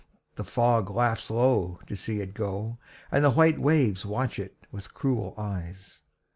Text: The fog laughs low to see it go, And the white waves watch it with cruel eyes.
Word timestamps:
The 0.33 0.43
fog 0.43 0.89
laughs 0.89 1.29
low 1.29 1.79
to 1.85 1.95
see 1.95 2.21
it 2.21 2.33
go, 2.33 2.79
And 3.11 3.23
the 3.23 3.29
white 3.29 3.59
waves 3.59 4.03
watch 4.03 4.39
it 4.39 4.57
with 4.71 4.95
cruel 4.95 5.35
eyes. 5.37 6.01